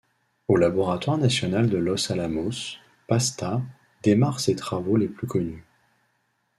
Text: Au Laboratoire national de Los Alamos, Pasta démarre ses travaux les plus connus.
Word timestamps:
Au 0.47 0.55
Laboratoire 0.57 1.19
national 1.19 1.69
de 1.69 1.77
Los 1.77 2.09
Alamos, 2.11 2.79
Pasta 3.07 3.61
démarre 4.01 4.39
ses 4.39 4.55
travaux 4.55 4.97
les 4.97 5.07
plus 5.07 5.27
connus. 5.27 5.63